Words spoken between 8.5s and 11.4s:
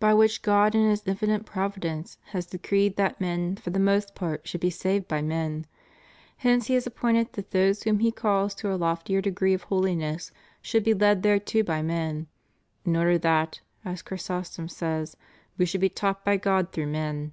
to a loftier degree of hohness should be led